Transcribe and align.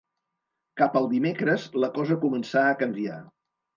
Cap 0.81 0.95
al 1.01 1.05
dimecres, 1.11 1.67
la 1.85 1.91
cosa 1.99 2.19
començà 2.25 2.65
a 2.71 2.77
canviar 2.81 3.19